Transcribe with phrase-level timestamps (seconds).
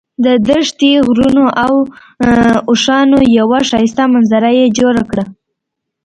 [0.25, 1.73] د دښتې، غرونو او
[2.69, 5.25] اوښانو یوه ښایسته منظره یې جوړه کړه.